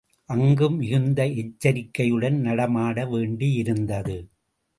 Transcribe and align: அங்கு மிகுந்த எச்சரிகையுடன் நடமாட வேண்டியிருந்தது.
அங்கு 0.29 0.67
மிகுந்த 0.71 1.25
எச்சரிகையுடன் 1.41 2.39
நடமாட 2.39 3.05
வேண்டியிருந்தது. 3.05 4.17